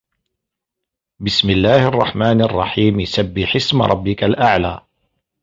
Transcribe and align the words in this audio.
بِسمِ 1.19 1.49
اللَّهِ 1.49 1.87
الرَّحمنِ 1.87 2.41
الرَّحيمِ 2.41 3.05
سَبِّحِ 3.05 3.55
اسمَ 3.55 3.81
رَبِّكَ 3.81 4.23
الأَعلَى 4.23 4.81